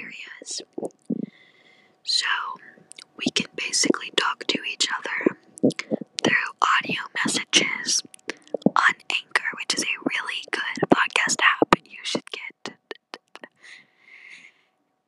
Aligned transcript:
areas. 0.00 0.62
So 2.02 2.26
we 3.16 3.26
can 3.34 3.46
basically 3.56 4.10
talk 4.16 4.44
to 4.48 4.58
each 4.70 4.88
other 4.98 5.36
through 6.22 6.52
audio 6.62 7.02
messages 7.24 8.02
on 8.66 8.94
Anchor, 9.10 9.48
which 9.58 9.74
is 9.74 9.82
a 9.82 10.08
really 10.08 10.42
good 10.50 10.88
podcast 10.90 11.36
app 11.42 11.74
you 11.84 11.98
should 12.02 12.30
get. 12.30 12.76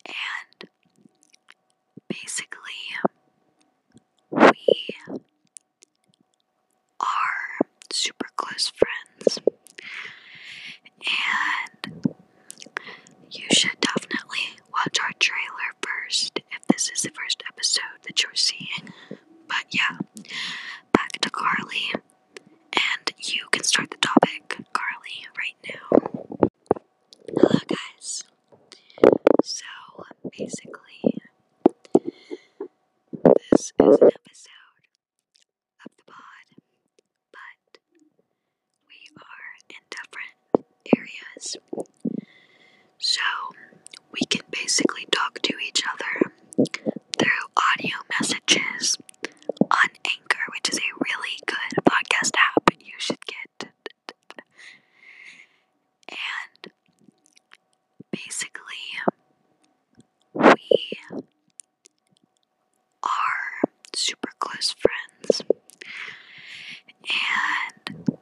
And 0.07 0.71
basically, 2.09 2.61
we 4.31 4.97
are 7.01 7.67
super 7.93 8.27
close 8.37 8.71
friends. 8.71 9.39
And 11.87 12.15
you 13.31 13.45
should 13.53 13.81
definitely 13.81 14.59
watch 14.73 14.99
our 15.03 15.13
trailer 15.19 15.71
first 15.83 16.41
if 16.51 16.67
this 16.69 16.91
is 16.91 17.03
the 17.03 17.11
first 17.11 17.43
episode 17.49 18.03
that 18.07 18.23
you're 18.23 18.35
seeing. 18.35 18.93
But 19.49 19.67
yeah, 19.71 19.99
back 20.93 21.13
to 21.23 21.31
Carly. 21.31 21.93
And 22.73 23.13
you 23.19 23.45
can 23.51 23.65
start 23.65 23.91
the 23.91 23.97
topic, 23.99 24.59
Carly, 24.73 25.27
right 25.39 25.57
now. 25.69 25.99
Hello, 27.29 27.61
guys. 27.69 28.25
So, 29.43 29.65
basically, 30.31 31.23
this 33.23 33.53
is 33.53 33.73
an 33.79 33.93
episode 33.93 34.85
of 35.85 35.91
the 35.97 36.05
pod, 36.07 36.47
but 37.33 37.79
we 38.89 39.09
are 39.19 39.51
in 39.71 39.83
different 39.91 40.67
areas. 40.97 41.57
So 42.99 43.21
we 44.13 44.21
can 44.29 44.43
basically 44.51 45.07
talk 45.11 45.41
to 45.43 45.55
each 45.67 45.83
other 45.93 46.33
through 47.19 47.45
audio 47.57 47.97
messages 48.19 48.99
on 49.61 49.89
Anchor, 50.05 50.45
which 50.55 50.71
is 50.71 50.79
a 50.79 50.95
really 51.01 51.39
good 51.47 51.85
podcast 51.85 52.33
app 52.37 52.71
you 52.81 52.95
should 52.99 53.25
get. 53.27 53.71
And 56.09 56.73
basically, 58.11 58.63
we 60.33 60.99
are 63.03 63.69
super 63.95 64.31
close 64.39 64.75
friends. 64.79 65.43
And 67.87 68.19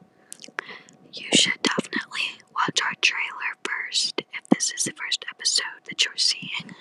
you 1.11 1.27
should 1.33 1.61
definitely 1.61 2.41
watch 2.55 2.81
our 2.83 2.93
trailer 3.01 3.53
first 3.63 4.21
if 4.33 4.49
this 4.49 4.71
is 4.71 4.83
the 4.85 4.91
first 4.93 5.25
episode 5.29 5.83
that 5.89 6.05
you're 6.05 6.17
seeing. 6.17 6.75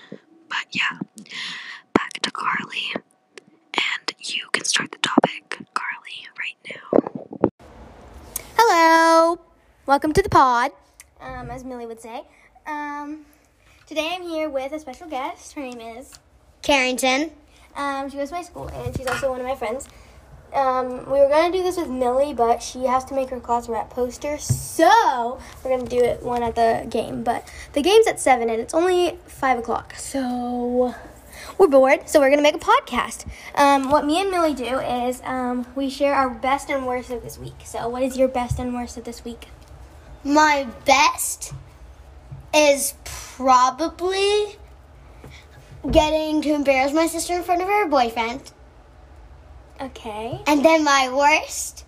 But 0.48 0.66
yeah, 0.72 0.98
back 1.94 2.12
to 2.22 2.30
Carly. 2.30 2.94
And 3.74 4.12
you 4.20 4.46
can 4.52 4.64
start 4.64 4.92
the 4.92 4.98
topic, 4.98 5.58
Carly, 5.74 6.26
right 6.38 6.78
now. 6.92 7.50
Hello, 8.56 9.38
welcome 9.84 10.12
to 10.12 10.22
the 10.22 10.28
pod, 10.28 10.70
um, 11.20 11.50
as 11.50 11.64
Millie 11.64 11.86
would 11.86 12.00
say. 12.00 12.22
Um, 12.66 13.26
today 13.86 14.12
I'm 14.14 14.22
here 14.22 14.48
with 14.48 14.72
a 14.72 14.78
special 14.78 15.08
guest. 15.08 15.54
Her 15.54 15.62
name 15.62 15.80
is 15.80 16.12
Carrington. 16.62 17.32
Um, 17.74 18.08
she 18.08 18.16
goes 18.16 18.28
to 18.28 18.36
my 18.36 18.42
school, 18.42 18.68
and 18.68 18.96
she's 18.96 19.06
also 19.06 19.30
one 19.30 19.40
of 19.40 19.46
my 19.46 19.56
friends. 19.56 19.88
Um, 20.54 21.10
we 21.10 21.18
were 21.18 21.28
gonna 21.28 21.50
do 21.50 21.62
this 21.62 21.76
with 21.76 21.88
Millie, 21.88 22.34
but 22.34 22.62
she 22.62 22.84
has 22.84 23.04
to 23.06 23.14
make 23.14 23.30
her 23.30 23.40
class 23.40 23.68
rep 23.68 23.90
poster, 23.90 24.38
so 24.38 25.40
we're 25.64 25.76
gonna 25.76 25.88
do 25.88 25.98
it 25.98 26.22
one 26.22 26.42
at 26.42 26.54
the 26.54 26.86
game. 26.88 27.24
But 27.24 27.50
the 27.72 27.82
game's 27.82 28.06
at 28.06 28.20
seven, 28.20 28.50
and 28.50 28.60
it's 28.60 28.74
only 28.74 29.18
five 29.26 29.58
o'clock, 29.58 29.94
so 29.96 30.94
we're 31.58 31.68
bored. 31.68 32.08
So 32.08 32.20
we're 32.20 32.30
gonna 32.30 32.42
make 32.42 32.54
a 32.54 32.58
podcast. 32.58 33.26
Um, 33.56 33.90
what 33.90 34.04
me 34.04 34.20
and 34.20 34.30
Millie 34.30 34.54
do 34.54 34.78
is 34.78 35.22
um, 35.24 35.66
we 35.74 35.90
share 35.90 36.14
our 36.14 36.30
best 36.30 36.70
and 36.70 36.86
worst 36.86 37.10
of 37.10 37.22
this 37.22 37.38
week. 37.38 37.54
So, 37.64 37.88
what 37.88 38.02
is 38.02 38.16
your 38.16 38.28
best 38.28 38.60
and 38.60 38.74
worst 38.74 38.96
of 38.96 39.04
this 39.04 39.24
week? 39.24 39.48
My 40.24 40.68
best 40.84 41.52
is 42.54 42.94
probably 43.04 44.56
getting 45.90 46.42
to 46.42 46.54
embarrass 46.54 46.92
my 46.92 47.06
sister 47.06 47.34
in 47.34 47.42
front 47.42 47.60
of 47.60 47.68
her 47.68 47.88
boyfriend. 47.88 48.52
Okay. 49.80 50.40
And 50.46 50.64
then 50.64 50.84
my 50.84 51.10
worst 51.12 51.84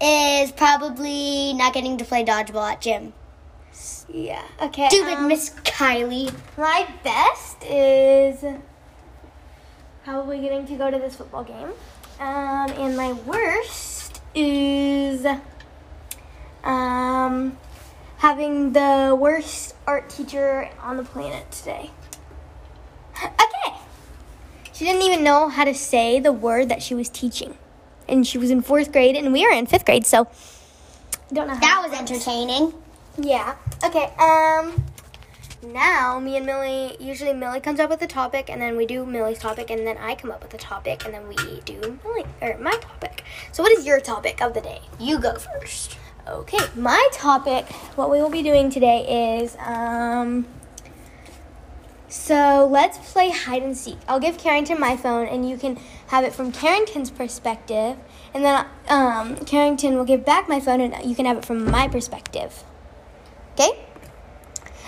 is 0.00 0.50
probably 0.50 1.52
not 1.54 1.74
getting 1.74 1.96
to 1.98 2.04
play 2.04 2.24
dodgeball 2.24 2.72
at 2.72 2.80
gym. 2.80 3.12
Yeah. 4.08 4.42
Okay. 4.60 4.88
Stupid 4.88 5.14
um, 5.14 5.28
Miss 5.28 5.50
Kylie. 5.50 6.34
My 6.56 6.88
best 7.04 7.62
is 7.62 8.44
probably 10.02 10.40
getting 10.40 10.66
to 10.66 10.74
go 10.74 10.90
to 10.90 10.98
this 10.98 11.14
football 11.14 11.44
game. 11.44 11.70
Um, 12.18 12.70
and 12.72 12.96
my 12.96 13.12
worst 13.12 14.20
is 14.34 15.24
um, 16.64 17.56
having 18.18 18.72
the 18.72 19.16
worst 19.18 19.74
art 19.86 20.08
teacher 20.10 20.68
on 20.82 20.96
the 20.96 21.02
planet 21.02 21.50
today. 21.50 21.90
Okay. 23.22 23.76
She 24.72 24.84
didn't 24.84 25.02
even 25.02 25.22
know 25.22 25.48
how 25.48 25.64
to 25.64 25.74
say 25.74 26.20
the 26.20 26.32
word 26.32 26.68
that 26.68 26.82
she 26.82 26.94
was 26.94 27.08
teaching. 27.08 27.56
And 28.08 28.26
she 28.26 28.38
was 28.38 28.50
in 28.50 28.62
fourth 28.62 28.90
grade, 28.92 29.14
and 29.14 29.32
we 29.32 29.44
were 29.46 29.52
in 29.52 29.66
fifth 29.66 29.84
grade, 29.84 30.04
so 30.06 30.26
don't 31.32 31.46
know 31.46 31.54
how 31.54 31.60
That 31.60 31.88
was 31.88 31.98
entertaining. 31.98 32.74
yeah. 33.18 33.56
Okay. 33.84 34.10
Um. 34.18 34.84
Now, 35.62 36.18
me 36.18 36.38
and 36.38 36.46
Millie, 36.46 36.96
usually 36.98 37.34
Millie 37.34 37.60
comes 37.60 37.80
up 37.80 37.90
with 37.90 38.00
a 38.00 38.06
topic, 38.06 38.48
and 38.48 38.62
then 38.62 38.78
we 38.78 38.86
do 38.86 39.04
Millie's 39.04 39.38
topic, 39.38 39.68
and 39.70 39.86
then 39.86 39.98
I 39.98 40.14
come 40.14 40.30
up 40.30 40.42
with 40.42 40.54
a 40.54 40.58
topic, 40.58 41.04
and 41.04 41.12
then 41.12 41.28
we 41.28 41.60
do 41.66 41.98
Millie 42.02 42.24
or 42.40 42.56
my 42.58 42.72
topic. 42.80 43.22
So, 43.52 43.62
what 43.62 43.70
is 43.72 43.84
your 43.86 44.00
topic 44.00 44.40
of 44.40 44.54
the 44.54 44.62
day? 44.62 44.80
You 44.98 45.18
go 45.18 45.34
first. 45.36 45.98
Okay, 46.30 46.58
my 46.76 47.08
topic, 47.12 47.66
what 47.96 48.08
we 48.08 48.22
will 48.22 48.30
be 48.30 48.42
doing 48.42 48.70
today 48.70 49.40
is, 49.40 49.56
um. 49.58 50.46
So 52.08 52.68
let's 52.70 52.98
play 53.12 53.30
hide 53.30 53.62
and 53.62 53.76
seek. 53.76 53.98
I'll 54.06 54.20
give 54.20 54.38
Carrington 54.38 54.78
my 54.78 54.96
phone, 54.96 55.26
and 55.26 55.48
you 55.48 55.56
can 55.56 55.76
have 56.08 56.22
it 56.22 56.32
from 56.32 56.52
Carrington's 56.52 57.10
perspective, 57.10 57.96
and 58.32 58.44
then 58.44 58.64
um, 58.88 59.36
Carrington 59.38 59.96
will 59.96 60.04
give 60.04 60.24
back 60.24 60.48
my 60.48 60.60
phone, 60.60 60.80
and 60.80 61.04
you 61.04 61.16
can 61.16 61.26
have 61.26 61.38
it 61.38 61.44
from 61.44 61.68
my 61.68 61.88
perspective. 61.88 62.62
Okay? 63.54 63.84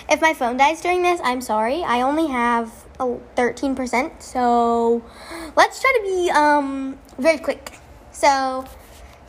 If 0.09 0.21
my 0.21 0.33
phone 0.33 0.55
dies 0.55 0.79
during 0.79 1.01
this, 1.01 1.19
I'm 1.23 1.41
sorry. 1.41 1.83
I 1.83 2.01
only 2.01 2.27
have 2.27 2.71
a 3.01 3.17
13%, 3.35 4.21
so 4.21 5.03
let's 5.57 5.81
try 5.81 5.93
to 5.97 6.03
be 6.03 6.31
um, 6.31 6.97
very 7.17 7.37
quick. 7.37 7.73
So 8.13 8.65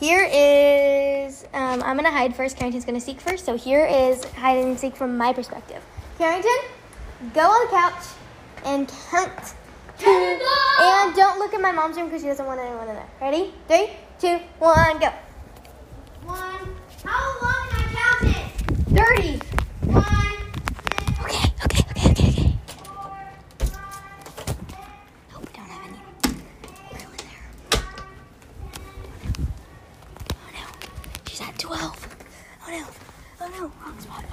here 0.01 0.29
is, 0.31 1.45
um, 1.55 1.83
I'm 1.83 1.97
going 1.97 2.05
to 2.05 2.11
hide 2.11 2.35
first. 2.35 2.57
Carrington's 2.57 2.85
going 2.85 2.99
to 2.99 3.05
seek 3.05 3.21
first. 3.21 3.45
So 3.45 3.57
here 3.57 3.87
is 3.87 4.25
hide 4.25 4.59
and 4.59 4.79
seek 4.79 4.97
from 4.97 5.17
my 5.17 5.33
perspective. 5.33 5.85
Carrington, 6.19 6.51
go 7.33 7.43
on 7.43 7.67
the 7.67 7.71
couch 7.71 8.05
and 8.65 8.89
count 9.11 9.55
to, 9.99 10.07
and 10.07 11.15
don't 11.15 11.39
look 11.39 11.55
at 11.55 11.61
my 11.61 11.73
mom's 11.73 11.97
room 11.97 12.07
because 12.07 12.23
she 12.23 12.29
doesn't 12.29 12.47
want 12.47 12.61
anyone 12.61 12.89
in 12.89 12.95
there. 12.95 13.09
Ready? 13.21 13.55
Three, 13.69 13.91
two, 14.19 14.39
one, 14.59 14.99
go. 14.99 15.09
One. 16.25 16.75
How 17.05 17.37
long 17.43 17.69
am 17.71 17.79
I 17.79 18.21
counting? 18.21 18.51
30. 18.97 19.39
One. 19.93 20.05
Okay, 21.23 21.53
okay, 21.65 21.83
okay, 21.91 22.11
okay, 22.11 22.29
okay. 22.29 22.59
Hope 25.31 25.47
we 25.47 25.53
don't 25.53 25.69
have 25.69 25.85
any 25.87 25.99
real 26.93 27.11
in 27.11 27.17
there. 27.19 27.45
12. 31.59 32.17
Oh 32.67 32.71
no. 32.71 32.87
Oh 33.41 33.49
no. 33.49 33.73
Wrong 33.83 33.99
spot. 34.01 34.25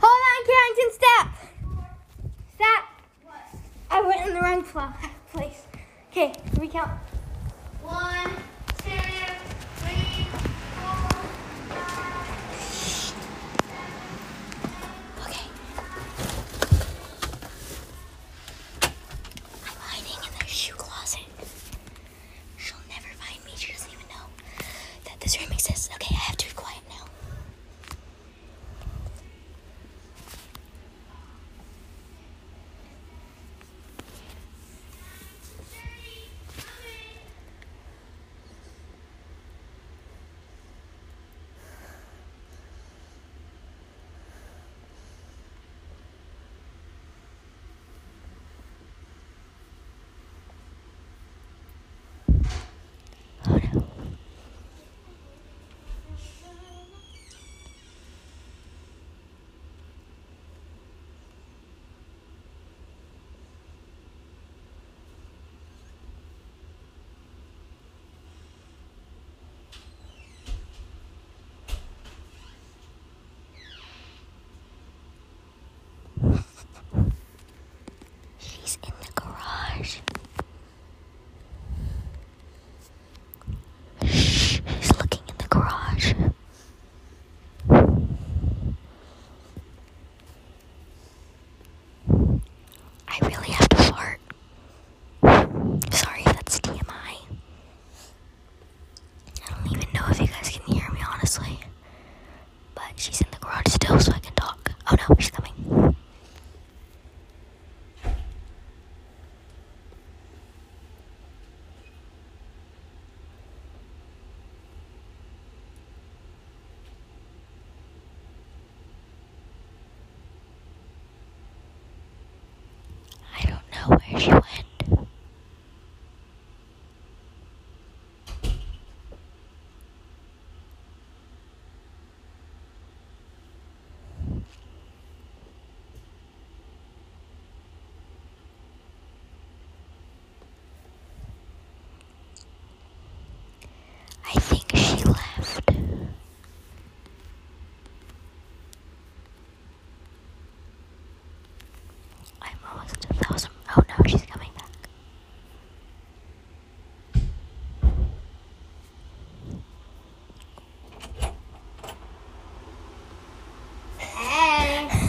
Hold 0.00 0.20
on, 0.28 0.40
Carrington, 0.46 0.90
stop. 0.92 1.28
Stop. 2.56 2.84
I 3.90 4.00
went 4.02 4.26
in 4.26 4.34
the 4.34 4.40
wrong 4.40 4.62
pl- 4.64 4.92
place. 5.32 5.62
Okay, 6.16 6.32
recount. 6.60 6.92
One, 7.82 8.30
two, 8.84 8.92
three, 9.78 10.53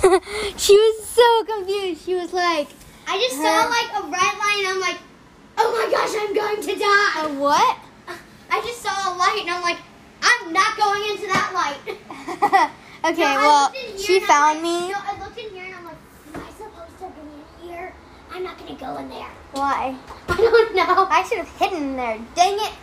she 0.57 0.73
was 0.77 1.05
so 1.07 1.43
confused. 1.45 2.05
She 2.05 2.15
was 2.15 2.31
like, 2.33 2.67
I 3.07 3.17
just 3.19 3.35
Huh? 3.37 3.43
saw 3.43 3.69
like 3.69 3.89
a 4.03 4.07
red 4.07 4.33
light 4.39 4.57
and 4.59 4.67
I'm 4.69 4.79
like, 4.79 4.97
oh 5.57 5.69
my 5.73 5.91
gosh, 5.91 6.13
I'm 6.17 6.33
going 6.33 6.61
to 6.61 6.75
die. 6.79 7.21
"A 7.25 7.39
what?" 7.39 7.77
I 8.51 8.61
just 8.61 8.81
saw 8.81 8.91
a 8.91 9.17
light 9.17 9.39
and 9.41 9.49
I'm 9.51 9.61
like, 9.61 9.77
I'm 10.21 10.53
not 10.53 10.77
going 10.77 11.03
into 11.11 11.27
that 11.27 11.51
light. 11.53 12.71
okay, 13.11 13.21
No, 13.33 13.41
well, 13.41 13.63
looked 13.65 13.77
in 13.77 13.89
here 13.97 13.97
she 13.99 14.19
found 14.21 14.61
like- 14.61 14.63
me. 14.63 14.91
No, 14.91 14.97
I 14.99 15.19
looked 15.23 15.37
in 15.39 15.49
here 15.49 15.65
and 15.65 15.75
I'm 15.75 15.85
like, 15.85 15.97
am 16.33 16.41
I 16.41 16.49
supposed 16.51 16.97
to 16.99 17.07
be 17.09 17.65
in 17.67 17.69
here? 17.69 17.93
I'm 18.31 18.43
not 18.43 18.57
gonna 18.57 18.75
go 18.75 18.97
in 18.97 19.09
there. 19.09 19.29
Why? 19.53 19.95
I 20.29 20.35
don't 20.37 20.75
know. 20.75 21.07
I 21.09 21.23
should 21.23 21.37
have 21.39 21.49
hidden 21.57 21.83
in 21.83 21.95
there. 21.95 22.19
Dang 22.35 22.55
it. 22.55 22.73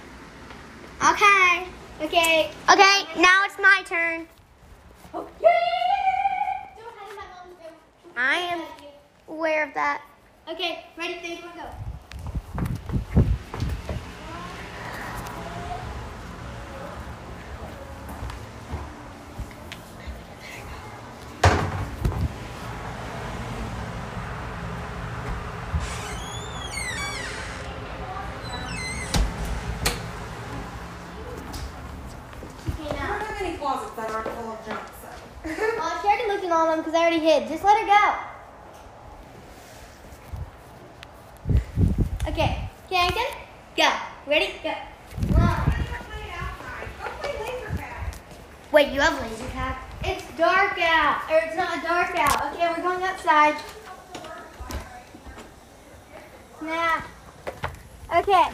Okay. 1.02 1.67
Okay. 2.00 2.50
Okay, 2.71 3.21
now 3.21 3.45
it's 3.45 3.59
my 3.59 3.83
turn. 3.85 4.26
I 8.16 8.37
am 8.37 8.62
aware 9.28 9.66
of 9.66 9.75
that. 9.75 10.02
Okay, 10.50 10.85
ready, 10.99 11.14
three, 11.21 11.37
go. 11.37 11.62
I 32.85 33.07
don't 33.07 33.23
have 33.23 33.42
any 33.42 33.57
closets 33.57 33.92
that 33.97 34.11
aren't 34.11 34.28
full 34.28 34.52
of 34.52 34.66
junk, 34.66 34.81
so. 35.00 35.09
Well, 35.78 36.02
she 36.02 36.09
already 36.09 36.82
I 36.95 36.97
already 36.97 37.21
hid. 37.21 37.49
Just 37.49 37.65
let 37.65 37.81
her 37.81 37.87
go. 37.87 38.15
Okay, 42.29 42.69
Carrington, 42.89 43.25
go. 43.77 43.91
Ready? 44.27 44.53
Go. 44.63 44.75
Wait, 48.73 48.89
you 48.89 49.01
have 49.01 49.21
laser 49.21 49.49
tag? 49.53 49.77
It's 50.03 50.25
dark 50.39 50.79
out. 50.79 51.31
Or 51.31 51.39
it's 51.45 51.57
not 51.57 51.83
dark 51.83 52.17
out. 52.17 52.55
Okay, 52.55 52.69
we're 52.69 52.83
going 52.83 53.03
outside. 53.03 53.55
Nah. 56.63 57.03
Okay. 58.17 58.45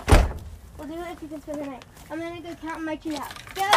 We'll 0.77 0.89
do 0.89 0.95
it 0.95 1.13
if 1.13 1.23
you 1.23 1.29
can 1.29 1.41
spend 1.41 1.61
the 1.61 1.67
night. 1.67 1.85
I'm 2.11 2.19
gonna 2.19 2.41
go 2.41 2.55
count 2.57 2.83
my 2.83 2.97
tree 2.97 3.15
house. 3.15 3.33
Go! 3.55 3.71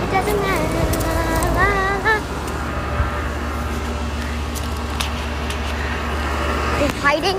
It 0.02 0.10
doesn't 0.10 0.40
matter. 0.42 0.72
hiding 7.02 7.36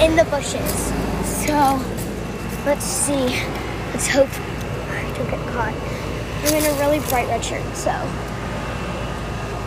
in 0.00 0.16
the 0.16 0.24
bushes. 0.24 0.92
So 1.24 1.82
let's 2.64 2.84
see. 2.84 3.42
Let's 3.92 4.06
hope 4.08 4.28
I 4.90 5.12
don't 5.16 5.30
get 5.30 5.40
caught. 5.48 5.74
I'm 6.44 6.54
in 6.54 6.64
a 6.64 6.72
really 6.78 7.00
bright 7.08 7.26
red 7.28 7.44
shirt, 7.44 7.64
so. 7.74 7.90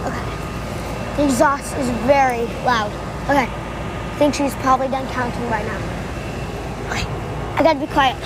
Okay. 0.07 0.25
The 1.21 1.27
exhaust 1.27 1.77
is 1.77 1.87
very 2.07 2.47
loud. 2.65 2.91
Okay. 3.25 3.45
I 3.45 4.15
think 4.17 4.33
she's 4.33 4.55
probably 4.55 4.87
done 4.87 5.07
counting 5.09 5.47
by 5.51 5.61
now. 5.61 5.77
Okay. 6.89 7.05
I 7.57 7.61
gotta 7.61 7.79
be 7.79 7.85
quiet. 7.85 8.17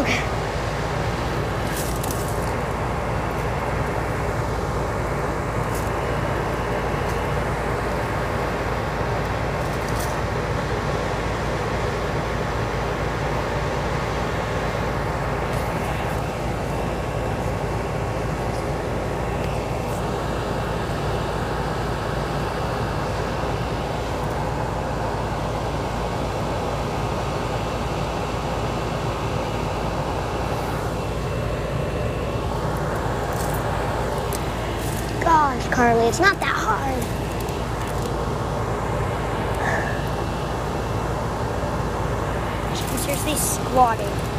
Okay. 0.00 0.20
Gosh, 35.24 35.66
Carly, 35.84 36.06
it's 36.06 36.18
not 36.18 36.40
that 36.40 36.46
hard. 36.48 37.04
I'm 42.90 42.98
seriously 43.00 43.36
squatting. 43.36 44.34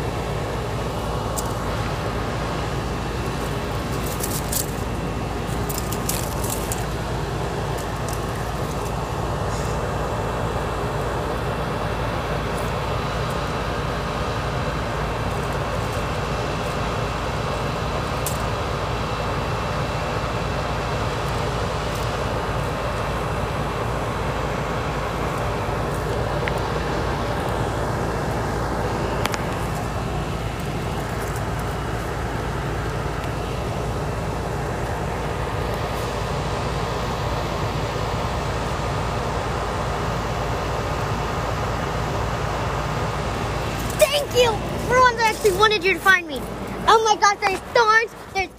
You 44.36 44.51
for 44.88 45.00
ones 45.00 45.18
that 45.18 45.34
actually 45.34 45.58
wanted 45.58 45.82
you 45.82 45.94
to 45.94 46.00
find 46.00 46.27
me. 46.27 46.39
Oh 46.88 47.01
my 47.06 47.15
gosh, 47.15 47.38
there's 47.39 47.60
thorns, 47.74 48.12
there's 48.34 48.50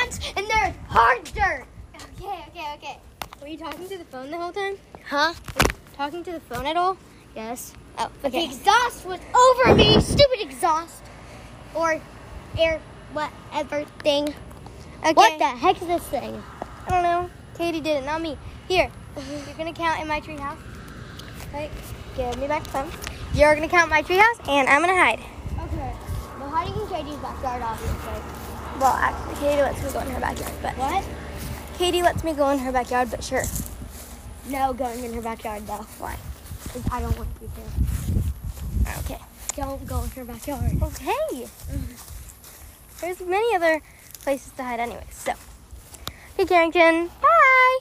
ants, 0.00 0.32
and 0.34 0.46
there's 0.46 0.74
hard 0.88 1.24
dirt. 1.24 1.66
Okay, 1.94 2.44
okay, 2.48 2.74
okay. 2.76 2.98
Were 3.42 3.46
you 3.48 3.58
talking 3.58 3.86
to 3.86 3.98
the 3.98 4.04
phone 4.06 4.30
the 4.30 4.38
whole 4.38 4.50
time? 4.52 4.78
Huh? 5.06 5.34
Talking 5.94 6.24
to 6.24 6.32
the 6.32 6.40
phone 6.40 6.64
at 6.64 6.78
all? 6.78 6.96
Yes. 7.34 7.74
Oh, 7.98 8.10
But 8.22 8.32
the 8.32 8.38
okay. 8.38 8.46
exhaust 8.46 9.04
was 9.04 9.20
over 9.34 9.74
me. 9.74 10.00
Stupid 10.00 10.40
exhaust. 10.40 11.02
Or 11.74 12.00
air, 12.58 12.80
whatever 13.12 13.84
thing. 13.98 14.34
Okay. 15.02 15.12
What 15.12 15.38
the 15.38 15.44
heck 15.44 15.82
is 15.82 15.88
this 15.88 16.02
thing? 16.04 16.42
I 16.86 16.90
don't 16.90 17.02
know. 17.02 17.30
Katie 17.58 17.82
did 17.82 17.98
it, 18.02 18.06
not 18.06 18.22
me. 18.22 18.38
Here, 18.68 18.90
you're 19.16 19.54
gonna 19.58 19.74
count 19.74 20.00
in 20.00 20.08
my 20.08 20.20
treehouse. 20.20 20.56
Right? 21.52 21.70
Give 22.16 22.38
me 22.38 22.46
back 22.48 22.64
the 22.64 22.70
phone. 22.70 22.90
You're 23.34 23.54
gonna 23.54 23.68
count 23.68 23.90
my 23.90 24.02
treehouse, 24.02 24.48
and 24.48 24.68
I'm 24.68 24.80
gonna 24.80 24.96
hide. 24.96 25.20
Okay. 25.20 25.92
We're 26.40 26.48
hiding 26.48 26.74
in 26.74 26.86
Katie's 26.88 27.16
backyard, 27.16 27.62
obviously. 27.62 28.80
Well, 28.80 28.92
actually, 28.92 29.34
Katie 29.36 29.62
lets 29.62 29.82
me 29.82 29.90
go 29.92 30.00
in 30.00 30.10
her 30.10 30.20
backyard, 30.20 30.52
but 30.62 30.76
What? 30.76 31.04
Katie 31.78 32.02
lets 32.02 32.24
me 32.24 32.32
go 32.32 32.50
in 32.50 32.58
her 32.60 32.72
backyard, 32.72 33.10
but 33.10 33.22
sure. 33.22 33.42
No 34.48 34.72
going 34.72 35.04
in 35.04 35.12
her 35.12 35.22
backyard, 35.22 35.66
though. 35.66 35.86
Why? 35.98 36.16
Because 36.62 36.82
I 36.90 37.00
don't 37.00 37.16
want 37.18 37.28
you 37.40 37.50
to. 37.54 39.00
Okay. 39.00 39.20
Don't 39.56 39.86
go 39.86 40.02
in 40.02 40.10
her 40.10 40.24
backyard. 40.24 40.82
Okay. 40.82 41.46
There's 43.00 43.20
many 43.20 43.54
other 43.54 43.82
places 44.22 44.52
to 44.56 44.64
hide, 44.64 44.80
anyway. 44.80 45.04
So, 45.10 45.32
hey, 46.36 46.46
Carrington. 46.46 47.10
Bye. 47.20 47.78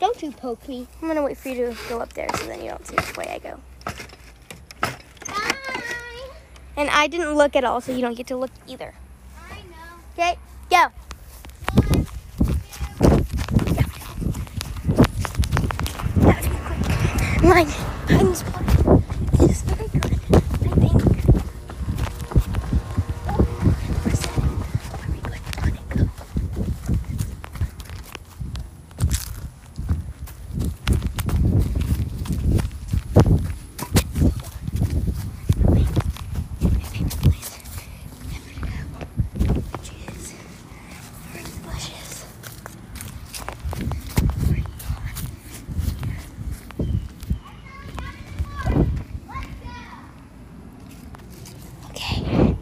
Don't 0.00 0.22
you 0.22 0.32
poke 0.32 0.68
me. 0.68 0.86
I'm 1.00 1.08
gonna 1.08 1.22
wait 1.22 1.36
for 1.38 1.48
you 1.48 1.70
to 1.72 1.76
go 1.88 2.00
up 2.00 2.12
there, 2.12 2.28
so 2.36 2.46
then 2.46 2.62
you 2.62 2.70
don't 2.70 2.86
see 2.86 2.94
which 2.96 3.16
way 3.16 3.26
I 3.28 3.38
go. 3.38 3.60
Bye. 5.26 6.28
And 6.76 6.90
I 6.90 7.06
didn't 7.06 7.34
look 7.34 7.56
at 7.56 7.64
all, 7.64 7.80
so 7.80 7.92
you 7.92 8.00
don't 8.00 8.16
get 8.16 8.26
to 8.28 8.36
look 8.36 8.50
either. 8.66 8.94
I 9.50 9.56
know. 9.70 9.98
Okay, 10.18 10.36
go. 10.70 10.90
Mine. 17.42 17.68
Mine's 18.08 18.42
one. 18.42 19.02
This 19.38 19.50
is 19.50 19.62
very 19.62 19.88
good, 19.88 20.04
I 20.04 20.16
think. 20.80 21.02
Percent. 24.02 24.34
Very 25.00 25.20
good. 25.20 25.40
Let 25.62 25.74
it 25.74 25.88
go. 25.90 26.04
My 36.70 36.80
favorite 36.80 37.20
place 37.20 37.50
ever 38.34 38.50
to 38.54 38.60
go. 38.60 38.68
Which 39.72 39.90
is 40.08 40.24
through 41.32 41.44
the 41.44 41.56
bushes. 41.68 42.10
Right 44.50 44.66
Okay, 51.90 52.56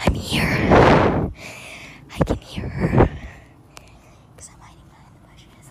I'm 0.00 0.14
here. 0.14 1.30
I 2.14 2.18
can 2.24 2.36
hear 2.38 2.68
her. 2.68 3.08
Because 4.34 4.50
I'm 4.52 4.60
hiding 4.60 4.88
behind 4.88 5.12
the 5.14 5.20
bushes. 5.28 5.70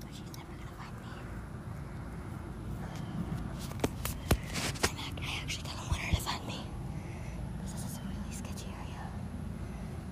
But 0.00 0.10
she's 0.12 0.30
never 0.36 0.54
gonna 0.58 0.76
find 0.78 0.94
me. 1.02 1.12
I'm 4.84 4.98
ac- 4.98 5.22
I 5.22 5.42
actually 5.42 5.64
kind 5.68 5.78
of 5.78 5.88
want 5.90 6.02
her 6.02 6.14
to 6.14 6.20
find 6.20 6.46
me. 6.46 6.60
Because 7.56 7.72
this 7.72 7.90
is 7.90 7.98
a 7.98 8.02
really 8.06 8.32
sketchy 8.32 8.68
area. 8.70 9.02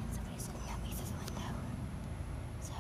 And 0.03 0.11
somebody's 0.15 0.47
looking 0.49 0.71
at 0.71 0.81
me 0.83 0.91
through 0.95 1.11
the 1.11 1.19
window. 1.23 1.51
So, 2.61 2.75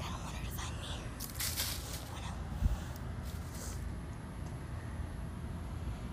kind 0.00 0.14
of 0.14 0.20
want 0.24 0.36
her 0.36 0.44
to 0.46 0.54
find 0.56 0.74
me. 0.80 0.92
Oh 2.14 2.18
no. 2.24 2.32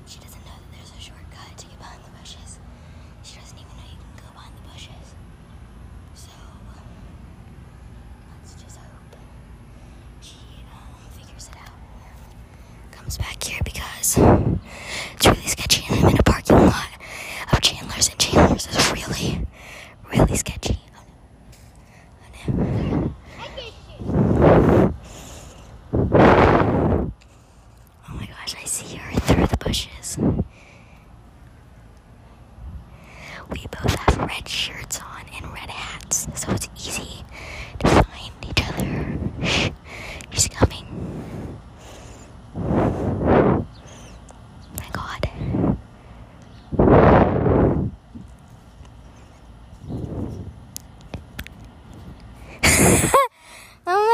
She 0.06 0.20
doesn't 0.20 0.44
know 0.46 0.56
that 0.56 0.70
there's 0.72 0.92
a 0.92 1.02
shortcut 1.02 1.58
to 1.58 1.66
get 1.68 1.78
behind 1.80 2.02
the 2.04 2.12
bushes. 2.20 2.60
She 3.24 3.40
doesn't 3.40 3.58
even 3.58 3.68
know 3.76 3.88
you 3.92 4.00
can 4.00 4.14
go 4.24 4.32
behind 4.34 4.56
the 4.56 4.64
bushes. 4.72 5.08
So, 6.16 6.32
let's 8.32 8.54
just 8.62 8.78
hope 8.78 9.16
she 10.22 10.38
um, 10.72 10.96
figures 11.12 11.50
it 11.52 11.58
out. 11.60 11.76
Comes 13.08 13.20
back 13.20 13.42
here 13.42 13.62
because 13.64 14.18
it's 14.18 15.26
really 15.26 15.48
sketchy 15.48 15.86
and 15.90 16.04
I'm 16.04 16.10
in 16.10 16.18
a 16.20 16.24
parking 16.24 16.58
lot 16.58 16.90
of 17.54 17.62
Chandler's 17.62 18.10
and 18.10 18.20
Chandler's 18.20 18.68
is 18.68 18.92
really, 18.92 19.48
really 20.12 20.36
sketchy. 20.36 20.78
Oh 20.94 22.52
no. 22.52 23.14
Oh 23.40 23.48
no. 24.44 24.94
Oh 28.10 28.14
my 28.14 28.26
gosh, 28.26 28.56
I 28.62 28.66
see 28.66 28.98
her 28.98 29.20
through 29.22 29.48
the 29.48 29.56
bushes. 29.56 30.18
We 33.50 33.68
both 33.72 33.96
have 33.96 34.18
red 34.18 34.50
shirts 34.50 35.00
on 35.00 35.24
and 35.34 35.54
red 35.54 35.70
hats, 35.70 36.28
so 36.34 36.52
it's 36.52 36.68
easy 36.76 37.24
to 37.80 37.88
find 37.88 38.34
each 38.46 38.68
other. 38.68 39.46
Shh, 39.46 39.70
she's 40.32 40.50
coming. 40.50 40.88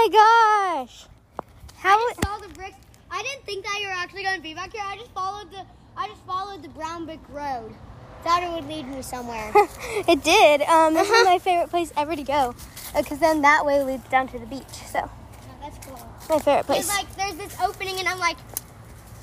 my 0.04 0.10
gosh! 0.12 1.08
I 2.18 2.28
saw 2.28 2.38
the 2.38 2.54
bricks. 2.54 2.78
I 3.12 3.22
didn't 3.24 3.46
think 3.46 3.64
that 3.66 3.78
you 3.82 3.88
were 3.88 3.94
actually 3.94 4.24
going 4.24 4.38
to 4.38 4.42
be 4.42 4.54
back 4.54 4.72
here. 4.74 4.82
I 4.86 4.98
just 4.98 5.12
followed 5.12 5.52
the 5.52 5.62
I 5.96 6.08
just 6.08 6.22
followed 6.26 6.64
the 6.64 6.70
brown 6.70 7.06
brick 7.06 7.20
road. 7.30 7.74
Thought 8.24 8.44
it 8.44 8.52
would 8.52 8.68
lead 8.68 8.88
me 8.88 9.02
somewhere. 9.02 9.52
it 9.56 10.24
did. 10.24 10.62
Um, 10.64 10.94
this 10.94 11.08
is 11.08 11.12
Uh-huh. 11.14 11.24
my 11.26 11.40
favorite 11.40 11.70
place 11.70 11.92
ever 11.98 12.16
to 12.16 12.24
go, 12.24 12.56
because 12.96 13.20
then 13.20 13.42
that 13.44 13.66
way 13.66 13.84
leads 13.84 14.08
down 14.10 14.28
to 14.30 14.40
the 14.40 14.46
beach. 14.46 14.64
So 14.92 15.00
Yeah, 15.00 15.10
that's 15.62 15.86
cool. 15.86 16.00
my 16.30 16.40
favorite 16.40 16.68
There's 16.68 16.86
place. 16.86 16.88
like 16.90 17.16
there's 17.16 17.36
this 17.36 17.56
opening 17.62 18.00
and 18.00 18.08
I'm 18.08 18.18
like, 18.20 18.38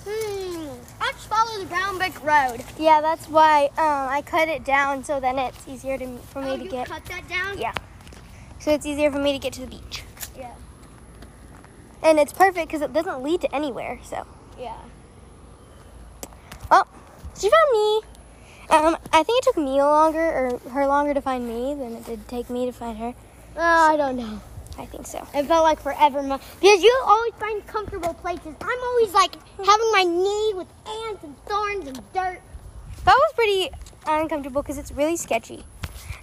hmm. 0.06 0.68
I'll 1.00 1.12
just 1.12 1.28
follow 1.28 1.58
the 1.58 1.66
brown 1.66 1.98
brick 1.98 2.22
road. 2.22 2.62
yeah, 2.78 3.00
that's 3.00 3.26
why 3.28 3.66
um, 3.78 4.08
I 4.10 4.22
cut 4.24 4.48
it 4.48 4.64
down 4.64 5.02
so 5.02 5.18
then 5.18 5.38
it's 5.38 5.66
easier 5.66 5.98
to 5.98 6.18
for 6.18 6.42
me 6.42 6.50
oh, 6.50 6.56
to 6.58 6.64
you 6.64 6.70
get. 6.70 6.86
cut 6.86 7.04
that 7.06 7.28
down? 7.28 7.58
Yeah. 7.58 7.72
So 8.60 8.70
it's 8.72 8.84
easier 8.86 9.10
for 9.10 9.18
me 9.18 9.32
to 9.32 9.38
get 9.38 9.54
to 9.54 9.62
the 9.62 9.66
beach. 9.66 10.02
And 12.02 12.18
it's 12.18 12.32
perfect 12.32 12.68
because 12.68 12.82
it 12.82 12.92
doesn't 12.92 13.22
lead 13.22 13.40
to 13.42 13.54
anywhere. 13.54 13.98
So. 14.04 14.26
Yeah. 14.58 14.76
Well, 16.70 16.86
she 17.38 17.50
found 17.50 17.72
me. 17.72 18.00
Um, 18.70 18.96
I 19.12 19.22
think 19.24 19.38
it 19.38 19.44
took 19.44 19.56
me 19.56 19.82
longer, 19.82 20.20
or 20.20 20.58
her 20.70 20.86
longer 20.86 21.14
to 21.14 21.20
find 21.20 21.46
me 21.46 21.74
than 21.74 21.96
it 21.96 22.06
did 22.06 22.28
take 22.28 22.48
me 22.48 22.66
to 22.66 22.72
find 22.72 22.98
her. 22.98 23.14
Oh, 23.56 23.92
I 23.92 23.96
don't 23.96 24.16
know. 24.16 24.40
I 24.78 24.86
think 24.86 25.06
so. 25.06 25.26
It 25.34 25.46
felt 25.46 25.64
like 25.64 25.80
forever 25.80 26.22
because 26.22 26.82
you 26.82 27.02
always 27.04 27.34
find 27.34 27.66
comfortable 27.66 28.14
places. 28.14 28.54
I'm 28.60 28.82
always 28.82 29.12
like 29.12 29.34
having 29.58 29.92
my 29.92 30.04
knee 30.04 30.52
with 30.54 30.68
ants 30.86 31.24
and 31.24 31.36
thorns 31.44 31.86
and 31.88 32.00
dirt. 32.14 32.40
That 33.04 33.14
was 33.14 33.32
pretty 33.34 33.70
uncomfortable 34.06 34.62
because 34.62 34.78
it's 34.78 34.92
really 34.92 35.16
sketchy. 35.16 35.64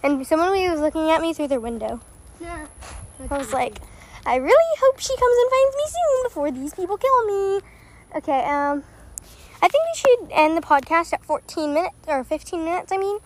And 0.02 0.26
someone 0.26 0.52
was 0.52 0.80
looking 0.80 1.12
at 1.12 1.22
me 1.22 1.34
through 1.34 1.50
their 1.50 1.60
window. 1.60 2.00
Yeah. 2.40 2.68
I 3.30 3.38
was 3.38 3.52
like, 3.52 3.80
I 4.28 4.36
really 4.36 4.74
hope 4.82 5.00
she 5.00 5.16
comes 5.16 5.38
and 5.42 5.50
finds 5.56 5.76
me 5.76 5.84
soon 5.88 6.24
before 6.24 6.52
these 6.52 6.74
people 6.74 6.98
kill 6.98 7.26
me. 7.26 7.62
Okay, 8.16 8.44
um, 8.44 8.84
I 9.62 9.68
think 9.70 9.84
we 9.88 9.96
should 9.96 10.32
end 10.32 10.58
the 10.58 10.62
podcast 10.62 11.14
at 11.14 11.24
14 11.24 11.74
minutes, 11.74 11.96
or 12.08 12.24
15 12.24 12.64
minutes, 12.66 12.92
I 12.92 12.98
mean. 12.98 13.20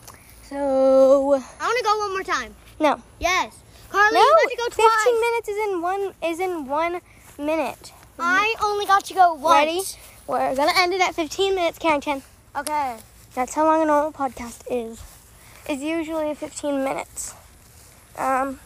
So, 0.43 1.33
I 1.33 1.63
want 1.65 1.77
to 1.77 1.83
go 1.83 1.97
one 1.97 2.11
more 2.11 2.23
time. 2.23 2.55
no. 2.79 3.01
Yes. 3.19 3.57
Carly, 3.89 4.13
No, 4.13 4.21
you 4.21 4.35
got 4.43 4.49
to 4.51 4.57
go 4.57 4.63
15 4.65 4.85
twice. 4.85 5.21
minutes 5.21 5.47
is 5.49 5.57
in 5.69 5.81
one, 5.81 6.13
is 6.23 6.39
in 6.39 6.65
one 6.67 7.01
minute. 7.37 7.91
I 8.19 8.55
only 8.63 8.85
got 8.85 9.03
to 9.05 9.13
go 9.13 9.33
once. 9.33 9.65
Ready? 9.65 9.81
We're 10.27 10.55
gonna 10.55 10.71
end 10.77 10.93
it 10.93 11.01
at 11.01 11.15
15 11.15 11.55
minutes, 11.55 11.79
Carrington. 11.79 12.21
Okay. 12.55 12.97
That's 13.33 13.53
how 13.55 13.65
long 13.65 13.81
a 13.81 13.85
normal 13.85 14.11
podcast 14.13 14.61
is. 14.69 15.01
Is 15.67 15.81
usually 15.81 16.33
15 16.35 16.83
minutes. 16.83 17.33
Um, 18.17 18.59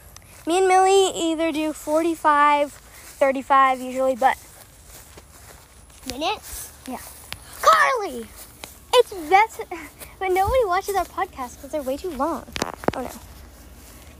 me 0.47 0.59
and 0.59 0.67
Millie 0.67 1.11
either 1.15 1.51
do 1.51 1.73
45, 1.73 2.71
35 2.71 3.79
usually, 3.81 4.15
but 4.15 4.37
Minutes? 6.07 6.71
Yeah. 6.87 6.99
Carly! 7.61 8.27
it's 8.93 9.29
that's 9.29 9.59
but 10.19 10.29
nobody 10.31 10.65
watches 10.65 10.95
our 10.95 11.05
podcast 11.05 11.55
because 11.55 11.71
they're 11.71 11.81
way 11.81 11.97
too 11.97 12.11
long. 12.11 12.45
Oh 12.93 13.01
no. 13.01 13.09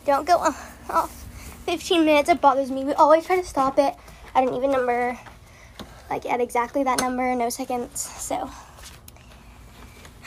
Don't 0.05 0.25
go 0.25 0.37
off. 0.37 0.89
off. 0.89 1.21
15 1.65 2.05
minutes, 2.05 2.29
it 2.29 2.41
bothers 2.41 2.69
me. 2.69 2.83
We 2.83 2.93
always 2.93 3.25
try 3.25 3.37
to 3.37 3.43
stop 3.43 3.79
it 3.79 3.95
at 4.35 4.43
an 4.43 4.53
even 4.53 4.71
number, 4.71 5.17
like 6.09 6.25
at 6.25 6.41
exactly 6.41 6.83
that 6.83 7.01
number, 7.01 7.33
no 7.35 7.49
seconds. 7.49 8.01
So, 8.01 8.49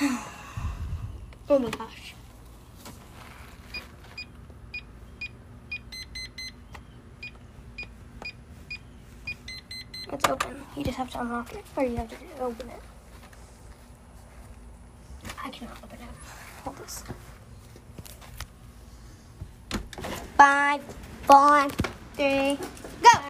Oh 1.50 1.58
my 1.58 1.70
gosh. 1.70 2.07
It's 10.12 10.28
open. 10.28 10.62
You 10.76 10.84
just 10.84 10.96
have 10.96 11.10
to 11.10 11.20
unlock 11.20 11.52
it, 11.54 11.64
or 11.76 11.84
you 11.84 11.96
have 11.96 12.08
to 12.08 12.16
open 12.40 12.68
it. 12.68 12.82
I 15.44 15.50
cannot 15.50 15.76
open 15.82 15.98
it. 16.00 16.08
Hold 16.64 16.76
this. 16.78 17.04
Five, 20.36 20.80
four, 21.22 21.68
Three, 22.14 22.58